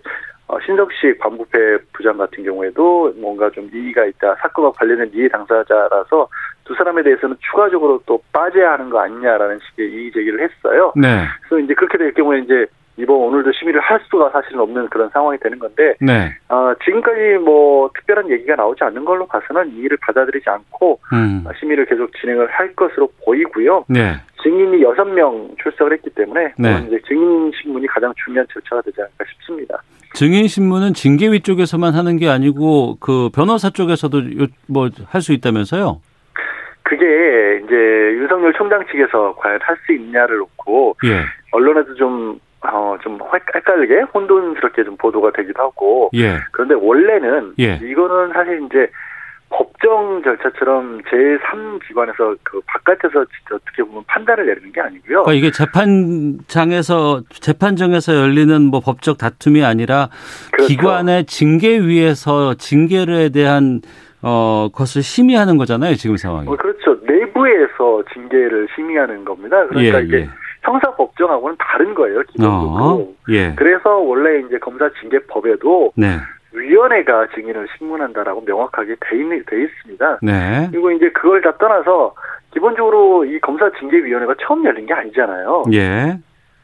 [0.48, 4.36] 어, 신석식 반부패 부장 같은 경우에도 뭔가 좀 이의가 있다.
[4.42, 6.28] 사건과 관련된 이해 당사자라서
[6.66, 10.92] 두 사람에 대해서는 추가적으로 또 빠져야 하는 거 아니냐라는 식의 이의 제기를 했어요.
[10.96, 11.26] 네.
[11.44, 12.66] 그래서 이제 그렇게 될 경우에 이제
[13.02, 16.32] 이번 오늘도 심의를 할 수가 사실은 없는 그런 상황이 되는 건데 네.
[16.50, 21.44] 어, 지금까지 뭐 특별한 얘기가 나오지 않는 걸로 봐서는 이의를 받아들이지 않고 음.
[21.60, 23.86] 심의를 계속 진행을 할 것으로 보이고요.
[23.90, 24.14] 네.
[24.44, 26.84] 증인이 여섯 명 출석을 했기 때문에 네.
[26.88, 29.82] 이제 증인 신문이 가장 중요한 절차가 되지 않을까 싶습니다.
[30.14, 34.22] 증인 신문은 징계위 쪽에서만 하는 게 아니고 그 변호사 쪽에서도
[34.68, 36.02] 뭐 할 수 있다면서요?
[36.84, 37.06] 그게
[37.64, 37.76] 이제
[38.20, 41.22] 윤석열 총장 측에서 과연 할 수 있냐를 놓고 예.
[41.52, 43.20] 언론에도 좀 어, 좀
[43.56, 46.10] 헷갈리게 혼돈스럽게 좀 보도가 되기도 하고.
[46.14, 46.38] 예.
[46.52, 47.80] 그런데 원래는 예.
[47.82, 48.90] 이거는 사실 이제
[49.52, 55.24] 법정 절차처럼 제3기관에서 그 바깥에서 어떻게 보면 판단을 내리는 게 아니고요.
[55.24, 60.10] 그러니까 이게 재판장에서 재판정에서 열리는 뭐 법적 다툼이 아니라
[60.52, 60.68] 그렇죠.
[60.68, 63.82] 기관의 징계위에서 징계에 대한
[64.24, 66.48] 어 것을 심의하는 거잖아요 지금 상황이.
[66.48, 66.98] 어, 그렇죠.
[67.04, 69.68] 내부에서 징계를 심의하는 겁니다.
[69.68, 70.30] 그러니까 예, 이게 예.
[70.62, 72.84] 형사 법정하고는 다른 거예요 기본적으로.
[72.84, 73.54] 어, 예.
[73.56, 76.18] 그래서 원래 이제 검사 징계법에도 네.
[76.54, 80.20] 위원회가 증인을 신문한다라고 명확하게 돼, 있, 돼 있습니다.
[80.22, 80.68] 네.
[80.72, 82.14] 그리고 이제 그걸 다 떠나서
[82.52, 85.64] 기본적으로 이 검사 징계위원회가 처음 열린 게 아니잖아요.
[85.74, 86.18] 예.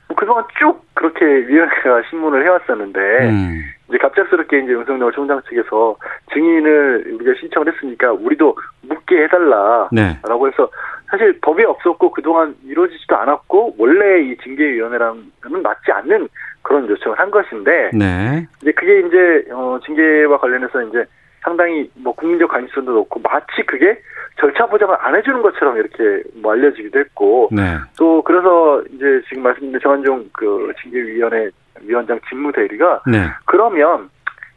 [0.08, 3.62] 뭐 그동안 쭉 그렇게 위원회가 신문을 해왔었는데 음.
[3.90, 5.96] 이제 갑작스럽게 이제 윤석열 총장 측에서
[6.34, 10.20] 증인을 우리가 신청을 했으니까 우리도 묻게 해달라라고 네.
[10.22, 10.70] 해서
[11.10, 16.28] 사실 법이 없었고 그동안 이루어지지도 않았고 원래 이 징계위원회랑은 맞지 않는
[16.62, 18.46] 그런 요청을 한 것인데 네.
[18.62, 21.06] 이제 그게 이제 어 징계와 관련해서 이제
[21.42, 23.98] 상당히 뭐 국민적 관심도 높고 마치 그게
[24.40, 27.78] 절차 보장을 안 해주는 것처럼 이렇게 뭐 알려지기도 했고 네.
[27.98, 31.50] 또 그래서 이제 지금 말씀드린 정한종 그 징계위원회
[31.82, 33.28] 위원장 직무 대리가 네.
[33.46, 34.10] 그러면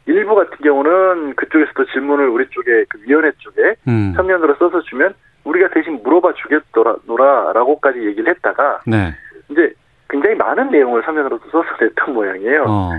[0.05, 4.13] 일부 같은 경우는 그쪽에서도 질문을 우리 쪽에 그 위원회 쪽에 음.
[4.15, 9.13] 서면으로 써서 주면 우리가 대신 물어봐 주겠더라 노라라고까지 얘기를 했다가 네.
[9.49, 9.73] 이제
[10.09, 12.65] 굉장히 많은 내용을 서면으로 써서 냈던 모양이에요.
[12.67, 12.91] 어.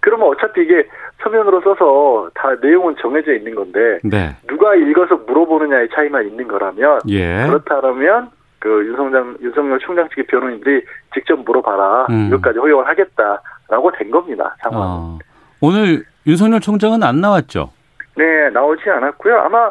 [0.00, 0.88] 그러면 어차피 이게
[1.22, 4.34] 서면으로 써서 다 내용은 정해져 있는 건데 네.
[4.46, 7.46] 누가 읽어서 물어보느냐의 차이만 있는 거라면 예.
[7.46, 10.82] 그렇다면 그 윤성장 윤석열 총장 측의 변호인들이
[11.14, 12.28] 직접 물어봐라 음.
[12.28, 14.80] 이것까지 허용을 하겠다라고 된 겁니다 상황.
[14.82, 15.18] 어.
[15.60, 17.70] 오늘 윤석열 총장은 안 나왔죠?
[18.16, 19.38] 네 나오지 않았고요.
[19.38, 19.70] 아마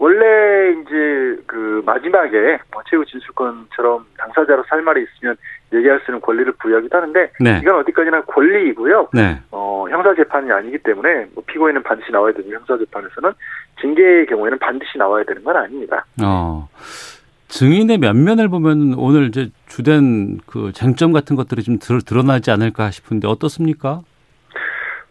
[0.00, 5.36] 원래 이제 그 마지막에 뭐 최후 진술권처럼 당사자로 살 말이 있으면
[5.74, 7.60] 얘기할 수 있는 권리를 부여하기도 하는데 네.
[7.62, 9.10] 이건 어디까지나 권리이고요.
[9.12, 9.38] 네.
[9.50, 13.30] 어, 형사 재판이 아니기 때문에 뭐 피고인은 반드시 나와야 되는 형사 재판에서는
[13.82, 16.06] 징계의 경우에는 반드시 나와야 되는 건 아닙니다.
[16.24, 16.66] 어.
[17.48, 24.00] 증인의 면면을 보면 오늘 이제 주된 그 쟁점 같은 것들이 좀 드러나지 않을까 싶은데 어떻습니까?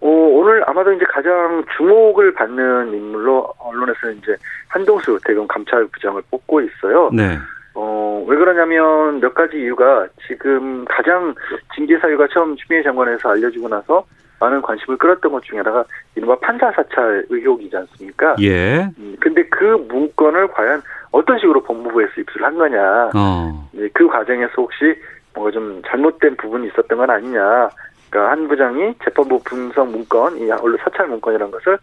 [0.02, 4.36] 어, 오늘 아마도 이제 가장 주목을 받는 인물로 언론에서 이제
[4.68, 7.10] 한동수 대검 감찰부장을 뽑고 있어요.
[7.14, 7.38] 네.
[7.76, 11.34] 어, 왜 그러냐면 몇 가지 이유가 지금 가장
[11.76, 14.06] 징계 사유가 처음 추미애 장관에서 알려지고 나서
[14.40, 15.84] 많은 관심을 끌었던 것 중에 하나가
[16.16, 18.36] 이른바 판사 사찰 의혹이지 않습니까?
[18.42, 18.90] 예.
[18.98, 20.82] 음, 근데 그 문건을 과연
[21.12, 23.12] 어떤 식으로 법무부에서 입수를 한 거냐.
[23.16, 23.70] 어.
[23.74, 24.96] 네, 그 과정에서 혹시
[25.34, 27.70] 뭔가 좀 잘못된 부분이 있었던 건 아니냐.
[28.10, 31.78] 그러니까 한 부장이 재판부 분석 문건, 이 원래 사찰 문건이라는 것을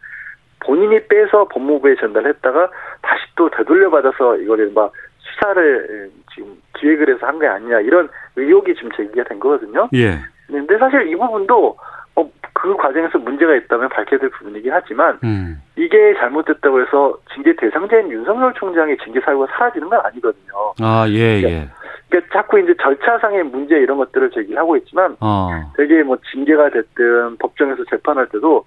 [0.61, 2.71] 본인이 빼서 법무부에 전달했다가
[3.03, 8.75] 다시 또 되돌려 받아서 이걸 막 수사를 지금 기획을 해서 한 게 아니냐 이런 의혹이
[8.75, 9.89] 지금 제기가 된 거거든요.
[9.95, 10.19] 예.
[10.47, 11.77] 근데 사실 이 부분도
[12.17, 15.61] 어, 그 과정에서 문제가 있다면 밝혀야 될 부분이긴 하지만 음.
[15.77, 20.73] 이게 잘못됐다고 해서 징계 대상자인 윤석열 총장의 징계 사유가 사라지는 건 아니거든요.
[20.81, 21.69] 아, 예, 그러니까, 예.
[22.09, 25.51] 그러니까 자꾸 이제 절차상의 문제 이런 것들을 제기를 하고 있지만 어.
[25.77, 28.65] 되게 뭐 징계가 됐든 법정에서 재판할 때도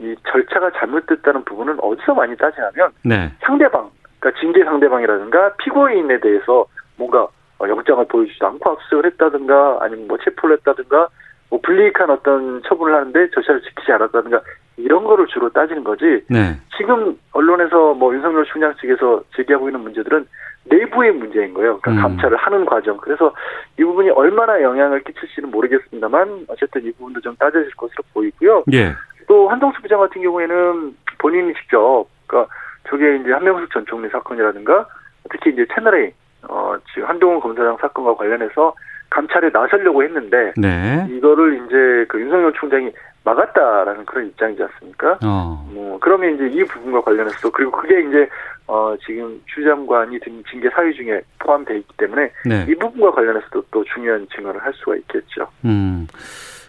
[0.00, 3.32] 이 절차가 잘못됐다는 부분은 어디서 많이 따지냐면 네.
[3.40, 7.26] 상대방, 그러니까 징계 상대방이라든가 피고인에 대해서 뭔가
[7.58, 11.08] 어, 영장을 보여주지 않고 압수수색을 했다든가 아니면 뭐 체포를 했다든가
[11.50, 14.40] 뭐 불이익한 어떤 처분을 하는데 절차를 지키지 않았다든가
[14.76, 16.24] 이런 거를 주로 따지는 거지.
[16.28, 16.56] 네.
[16.76, 20.26] 지금 언론에서 뭐 윤석열 총장 측에서 제기하고 있는 문제들은
[20.68, 21.78] 내부의 문제인 거예요.
[21.78, 22.02] 그러니까 음.
[22.02, 22.96] 감찰을 하는 과정.
[22.98, 23.32] 그래서
[23.78, 28.64] 이 부분이 얼마나 영향을 끼칠지는 모르겠습니다만 어쨌든 이 부분도 좀 따져질 것으로 보이고요.
[28.72, 28.94] 예.
[29.26, 32.52] 또 한동수 부장 같은 경우에는 본인이 직접 그러니까
[32.88, 34.86] 저게 이제 한명숙 전 총리 사건이라든가
[35.30, 36.12] 특히 이제 채널A
[36.48, 38.74] 어 지금 한동훈 검사장 사건과 관련해서
[39.10, 41.06] 감찰에 나서려고 했는데 네.
[41.10, 42.90] 이거를 이제 그 윤석열 총장이
[43.28, 45.18] 막았다라는 그런 입장이지 않습니까?
[45.24, 45.68] 어.
[45.70, 48.28] 뭐 그러면 이제 이 부분과 관련해서 그리고 그게 이제
[48.66, 52.66] 어 지금 추 장관이 든 징계 사유 중에 포함되어 있기 때문에 네.
[52.68, 55.48] 이 부분과 관련해서도 또 중요한 증언을 할 수가 있겠죠.
[55.64, 56.06] 음.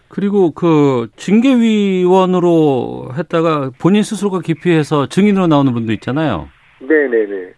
[0.10, 6.50] 그리고 그 징계위원으로 했다가 본인 스스로가 기피해서 증인으로 나오는 분도 있잖아요.
[6.80, 7.36] 네 네네.
[7.36, 7.54] 음.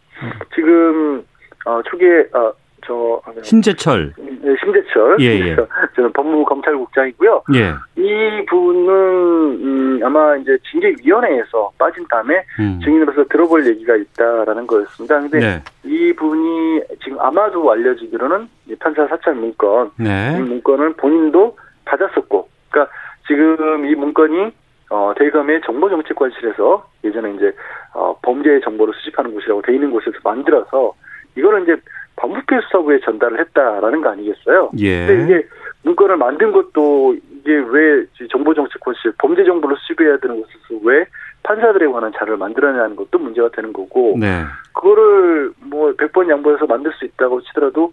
[0.53, 1.25] 지금
[1.65, 2.53] 어 초기에 어,
[2.91, 4.13] 저 신재철.
[4.17, 5.17] 네, 신재철.
[5.21, 5.55] 예, 예.
[5.95, 7.43] 저는 법무부 검찰국장이고요.
[7.55, 7.73] 예.
[7.95, 12.81] 이 분은 음, 아마 이제 징계위원회에서 빠진 다음에 음.
[12.83, 15.21] 증인으로서 들어볼 얘기가 있다라는 거였습니다.
[15.21, 15.63] 근데 네.
[15.85, 18.49] 이 분이 지금 아마도 알려지기로는
[18.79, 20.35] 판사 사찰 문건, 네.
[20.37, 22.93] 이 문건을 본인도 받았었고, 그러니까
[23.25, 24.51] 지금 이 문건이
[24.89, 27.53] 어, 대검의 정보정책관실에서 예전에 이제
[27.93, 30.93] 어, 범죄 정보를 수집하는 곳이라고 돼 있는 곳에서 만들어서
[31.37, 31.77] 이거는 이제
[32.15, 34.71] 반부패 수사부에 전달을 했다라는 거 아니겠어요?
[34.77, 35.07] 예.
[35.07, 35.47] 근데 이게
[35.83, 41.05] 문건을 만든 것도 이게 왜 정보정책관실 범죄 정보를 수집해야 되는 곳에서 왜
[41.43, 44.43] 판사들에 관한 자료를 만들어내는 것도 문제가 되는 거고 네.
[44.73, 47.91] 그거를 뭐 100번 양보해서 만들 수 있다고 치더라도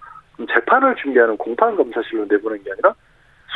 [0.53, 2.95] 재판을 준비하는 공판 검사실로 내보낸 게 아니라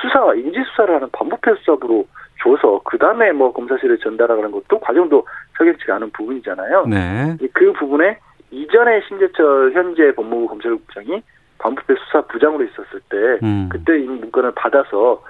[0.00, 2.06] 수사 인지 수사를 하는 반부패 수사부로
[2.42, 5.26] 줘서 그 다음에 뭐 검사실에 전달하는 것도 과정도
[5.58, 6.86] 석연치가 않은 부분이잖아요.
[6.86, 7.36] 네.
[7.52, 8.18] 그 부분에
[8.52, 11.22] 이전에 신재철 현재 법무부 검찰국장이
[11.58, 13.68] 반부패 수사 부장으로 있었을 때 음.
[13.70, 15.22] 그때 이 문건을 받아서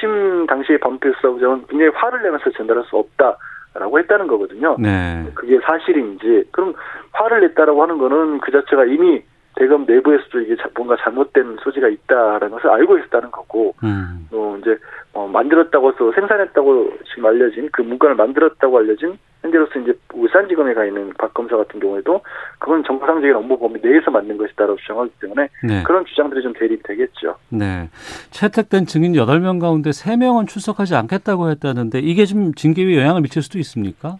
[0.00, 3.36] 심 당시에 반부패 수사 부장은 굉장히 화를 내면서 전달할 수 없다
[3.74, 4.76] 라고 했다는 거거든요.
[4.78, 5.24] 네.
[5.34, 6.74] 그게 사실인지 그럼
[7.12, 9.22] 화를 냈다라고 하는 거는 그 자체가 이미
[9.56, 14.26] 대검 내부에서도 이게 뭔가 잘못된 소지가 있다라는 것을 알고 있었다는 거고, 음.
[14.30, 14.78] 또 이제
[15.12, 21.12] 어, 만들었다고 해서 생산했다고 지금 알려진 그 문건을 만들었다고 알려진 현재로서 이제 울산지검에 가 있는
[21.18, 22.20] 박 검사 같은 경우에도
[22.58, 25.82] 그건 정상적인 업무 범위 내에서 만든 것이다라고 주장하기 때문에 네.
[25.82, 27.36] 그런 주장들이 좀 대립이 되겠죠.
[27.48, 27.88] 네.
[28.30, 34.16] 채택된 증인 8명 가운데 3명은 출석하지 않겠다고 했다는데 이게 좀 징계위에 영향을 미칠 수도 있습니까?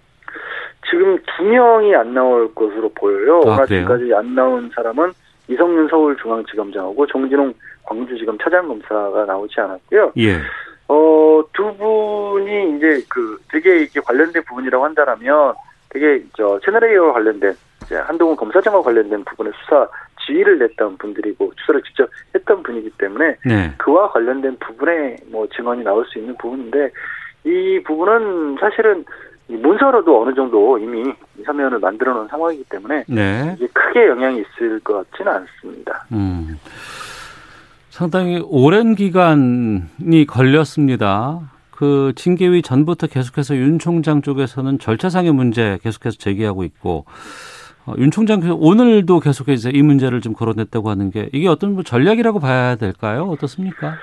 [0.90, 3.40] 지금 두 명이 안 나올 것으로 보여요.
[3.46, 5.12] 아, 지금까지 안 나온 사람은
[5.48, 7.54] 이성윤 서울중앙지검장하고 정진홍
[7.84, 10.12] 광주지검 차장검사가 나오지 않았고요.
[10.18, 10.38] 예.
[10.92, 15.54] 어, 두 분이 이제 그 되게 이게 관련된 부분이라고 한다라면
[15.88, 19.88] 되게 저 채널A와 관련된 이제 한동훈 검사장과 관련된 부분의 수사
[20.26, 23.72] 지휘를 냈던 분들이고 수사를 직접 했던 분이기 때문에 네.
[23.78, 26.90] 그와 관련된 부분에 뭐 증언이 나올 수 있는 부분인데
[27.44, 29.04] 이 부분은 사실은
[29.48, 31.12] 문서로도 어느 정도 이미
[31.44, 33.54] 서면을 만들어 놓은 상황이기 때문에 네.
[33.56, 36.04] 이게 크게 영향이 있을 것 같지는 않습니다.
[36.12, 36.58] 음.
[37.92, 41.40] 상당히 오랜 기간이 걸렸습니다.
[41.70, 47.04] 그 징계위 전부터 계속해서 윤 총장 쪽에서는 절차상의 문제 계속해서 제기하고 있고
[47.84, 52.40] 어, 윤 총장 오늘도 계속해서 이 문제를 좀 거론했다고 하는 게 이게 어떤 뭐 전략이라고
[52.40, 53.24] 봐야 될까요?
[53.24, 53.96] 어떻습니까?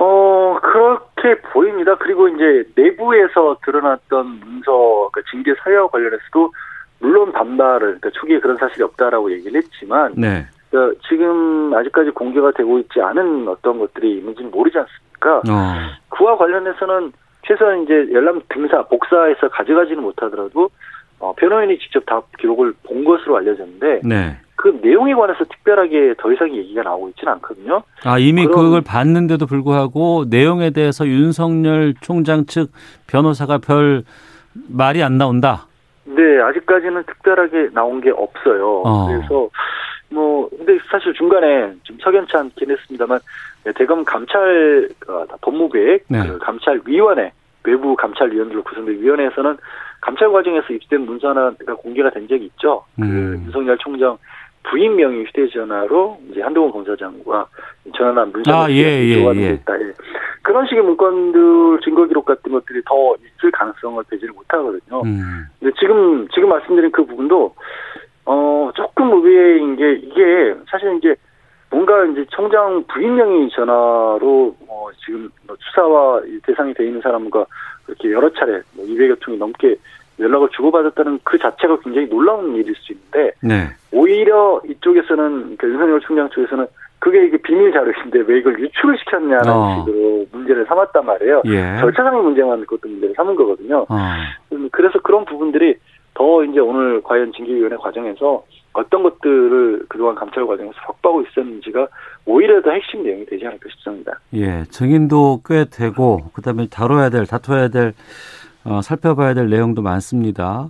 [0.00, 1.94] 어 그렇게 보입니다.
[1.98, 6.52] 그리고 이제 내부에서 드러났던 문서 그 징계 사유와 관련해서도
[6.98, 10.46] 물론 반발을 그러니까 초기에 그런 사실이 없다라고 얘기를 했지만 네.
[10.70, 15.38] 그 지금 아직까지 공개가 되고 있지 않은 어떤 것들이 있는지는 모르지 않습니까?
[15.38, 15.74] 어.
[16.10, 17.12] 그와 관련해서는
[17.46, 20.70] 최소한 이제 열람 등사 복사해서 가져가지는 못하더라도
[21.18, 24.38] 어, 변호인이 직접 다 기록을 본 것으로 알려졌는데 네.
[24.54, 27.82] 그 내용에 관해서 특별하게 더 이상 얘기가 나오고 있지는 않거든요.
[28.04, 32.70] 아 이미 그걸 봤는데도 불구하고 내용에 대해서 윤석열 총장 측
[33.06, 34.04] 변호사가 별
[34.68, 35.66] 말이 안 나온다.
[36.04, 38.82] 네, 아직까지는 특별하게 나온 게 없어요.
[38.84, 39.06] 어.
[39.08, 39.48] 그래서
[40.10, 43.20] 뭐 근데 사실 중간에 좀 석연치 않긴 했습니다만
[43.76, 46.26] 대검 감찰 어, 법무부의 네.
[46.26, 47.32] 그 감찰위원회
[47.64, 49.56] 외부 감찰위원들로 구성된 위원회에서는
[50.00, 52.84] 감찰 과정에서 입수된 문서가 공개가 된 적이 있죠.
[52.96, 53.06] 그 음.
[53.06, 54.16] 그 윤석열 총장
[54.62, 57.46] 부인 명의 휴대전화로 이제 한동훈 검사장과
[57.96, 59.50] 전화한 문자가 아, 예, 예, 예.
[59.52, 59.80] 있다.
[59.80, 59.92] 예.
[60.42, 65.02] 그런 식의 문건들 증거 기록 같은 것들이 더 있을 가능성을 배제를 못하거든요.
[65.02, 65.44] 음.
[65.58, 67.54] 근데 지금 지금 말씀드린 그 부분도
[68.30, 71.16] 어 조금 의외인 게 이게 사실 이제
[71.68, 77.44] 뭔가 이제 총장 부인 명의 전화로 뭐 지금 뭐 수사와 대상이 돼 있는 사람과
[77.86, 79.74] 그렇게 여러 차례 뭐 200여 통이 넘게
[80.20, 83.68] 연락을 주고받았다는 그 자체가 굉장히 놀라운 일일 수 있는데 네.
[83.90, 86.66] 오히려 이쪽에서는 그 윤석열 총장 쪽에서는
[87.00, 89.84] 그게 이게 비밀 자료인데 왜 이걸 유출을 시켰냐는 어.
[89.86, 91.42] 식으로 문제를 삼았단 말이에요.
[91.46, 91.78] 예.
[91.80, 93.86] 절차상의 문제만 그것도 문제를 삼은 거거든요.
[93.88, 93.96] 어.
[94.70, 95.76] 그래서 그런 부분들이
[96.14, 101.88] 더 이제 오늘 과연 징계위원회 과정에서 어떤 것들을 그동안 감찰 과정에서 확보하고 있었는지가
[102.26, 104.18] 오히려 더 핵심 내용이 되지 않을까 싶습니다.
[104.34, 107.94] 예, 증인도 꽤 되고 그다음에 다뤄야 될, 다퉈야 될
[108.64, 110.68] 어, 살펴봐야 될 내용도 많습니다.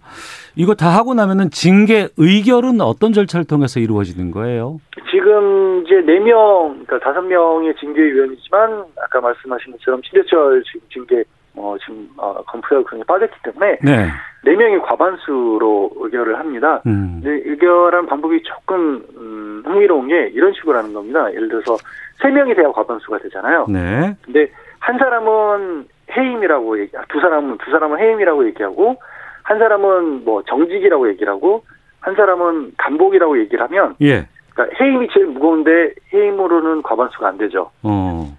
[0.55, 4.79] 이거 다 하고 나면은 징계 의결은 어떤 절차를 통해서 이루어지는 거예요?
[5.11, 11.25] 지금 이제 4명, 그러니까 5명의 징계위원이지만 아까 말씀하신 것처럼 신대철 지금 징계
[11.57, 14.09] 어, 지금 어, 검토가 굉장히 빠졌기 때문에 네.
[14.45, 16.83] 4명이 과반수로 의결을 합니다.
[16.87, 17.21] 음.
[17.25, 21.31] 의결한 방법이 조금 음, 흥미로운 게 이런 식으로 하는 겁니다.
[21.33, 21.77] 예를 들어서
[22.23, 23.67] 3명이 돼야 과반수가 되잖아요.
[23.69, 24.17] 네.
[24.23, 28.97] 근데 한 사람은 해임이라고 얘기, 두 사람은 두 사람은 해임이라고 얘기하고
[29.43, 31.65] 한 사람은 뭐 정직이라고 얘기를 하고
[32.01, 34.27] 한 사람은 감복이라고 얘기를 하면 예.
[34.55, 37.71] 그러니까 해임이 제일 무거운데 해임으로는 과반수가 안 되죠.
[37.83, 38.37] 어.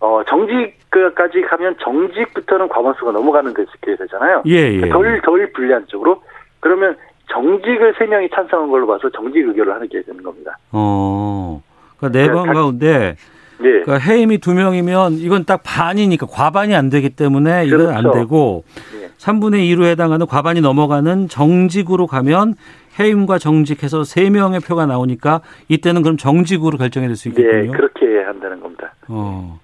[0.00, 4.42] 어 정직까지 가면 정직부터는 과반수가 넘어가는 데게 되잖아요.
[4.46, 4.88] 예, 예.
[4.88, 6.22] 덜 덜 불리한 쪽으로
[6.60, 6.96] 그러면
[7.32, 10.56] 정직을 세 명이 찬성한 걸로 봐서 정직 의결을 하게 되는 겁니다.
[10.72, 11.60] 어.
[11.98, 13.16] 그러니까 네번 그러니까 가운데
[13.60, 13.80] 예.
[13.82, 17.96] 그러니까 해임이 두 명이면 이건 딱 반이니까 과반이 안 되기 때문에 이건 그렇죠.
[17.98, 18.64] 안 되고
[19.02, 19.08] 예.
[19.18, 22.54] 3분의 2로 해당하는 과반이 넘어가는 정직으로 가면
[23.00, 27.64] 해임과 정직해서 세 명의 표가 나오니까 이때는 그럼 정직으로 결정이 될 수 있겠군요.
[27.64, 28.92] 예, 그렇게 한다는 겁니다.
[29.08, 29.58] 어.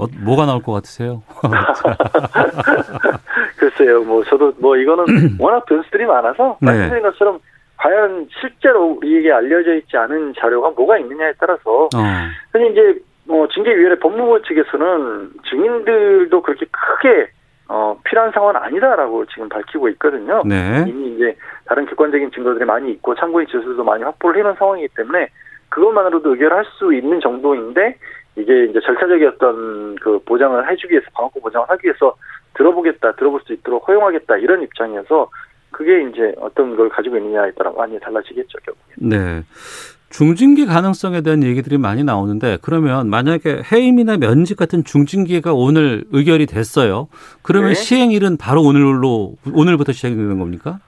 [0.00, 1.22] 어, 뭐가 나올 것 같으세요?
[3.58, 5.04] 글쎄요, 뭐 저도 뭐 이거는
[5.38, 6.66] 워낙 변수들이 많아서 네.
[6.66, 7.38] 말씀드린 것처럼
[7.76, 11.88] 과연 실제로 우리에게 알려져 있지 않은 자료가 뭐가 있느냐에 따라서 어.
[12.50, 17.30] 근데 이제 뭐 징계위원회 법무부 측에서는 증인들도 그렇게 크게
[17.68, 20.42] 어, 필요한 상황은 아니다라고 지금 밝히고 있거든요.
[20.44, 20.84] 네.
[20.88, 21.36] 이미 이제
[21.66, 25.28] 다른 객관적인 증거들이 많이 있고 참고인 지수도 많이 확보를 해놓은 상황이기 때문에
[25.68, 27.96] 그것만으로도 의결할 수 있는 정도인데
[28.36, 32.14] 이게 이제 절차적이었던 그 보장을 해주기 위해서 방어권 보장을 하기 위해서
[32.54, 35.28] 들어보겠다, 들어볼 수 있도록 허용하겠다 이런 입장이어서
[35.70, 38.94] 그게 이제 어떤 걸 가지고 있느냐에 따라 많이 달라지겠죠, 결국에.
[38.96, 39.42] 네.
[40.10, 47.08] 중징계 가능성에 대한 얘기들이 많이 나오는데 그러면 만약에 해임이나 면직 같은 중징계가 오늘 의결이 됐어요.
[47.42, 47.74] 그러면 네.
[47.74, 50.80] 시행일은 바로 오늘로 오늘부터 시행되는 겁니까?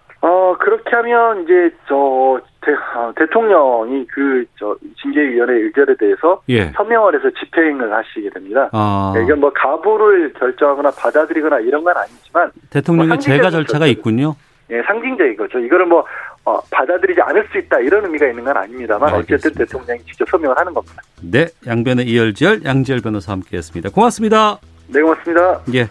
[0.92, 6.66] 어 그렇게 하면 이제 저 대, 어, 대통령이 그 저 징계위원회 의결에 대해서 예.
[6.76, 8.68] 서명을 해서 집행을 하시게 됩니다.
[8.72, 9.12] 아.
[9.14, 14.36] 네, 이건 뭐 가부를 결정하거나 받아들이거나 이런 건 아니지만 대통령의 뭐 제가 절차가 있군요.
[14.70, 15.58] 예, 상징적인 거죠.
[15.58, 16.04] 이거를 뭐
[16.44, 19.34] 어, 받아들이지 않을 수 있다 이런 의미가 있는 건 아닙니다만 알겠습니다.
[19.34, 21.02] 어쨌든 대통령이 직접 서명을 하는 겁니다.
[21.22, 23.90] 네, 양변의 이열지열 양지열 변호사 함께했습니다.
[23.90, 24.58] 고맙습니다.
[24.88, 25.60] 네, 고맙습니다.
[25.74, 25.88] 예,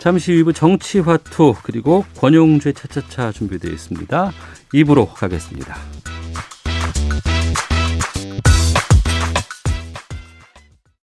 [0.00, 4.32] 잠시 후부 정치화투 그리고 권용주의 차차차 준비되어 있습니다.
[4.72, 5.76] 입으로 가겠습니다.